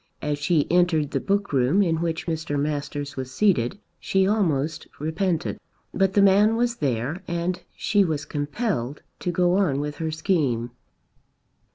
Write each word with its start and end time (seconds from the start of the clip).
As 0.23 0.39
she 0.39 0.65
entered 0.71 1.11
the 1.11 1.19
book 1.19 1.53
room 1.53 1.83
in 1.83 1.97
which 2.01 2.25
Mr. 2.25 2.59
Masters 2.59 3.15
was 3.15 3.29
seated 3.31 3.77
she 3.99 4.25
almost 4.27 4.87
repented. 4.97 5.59
But 5.93 6.13
the 6.13 6.23
man 6.23 6.55
was 6.55 6.77
there 6.77 7.21
and 7.27 7.61
she 7.75 8.03
was 8.03 8.25
compelled 8.25 9.03
to 9.19 9.31
go 9.31 9.57
on 9.57 9.79
with 9.79 9.97
her 9.97 10.09
scheme. 10.09 10.71